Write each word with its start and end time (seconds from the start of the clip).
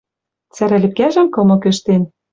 Цӓрӓ 0.55 0.77
лепкӓжӹм 0.83 1.27
кымык 1.33 1.63
ӹштен. 1.71 2.01